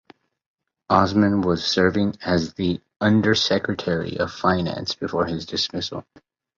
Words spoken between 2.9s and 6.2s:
undersecretary of finance before his dismissal.